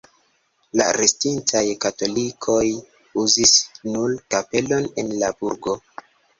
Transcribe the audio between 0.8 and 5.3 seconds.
restintaj katolikoj uzis nur kapelon en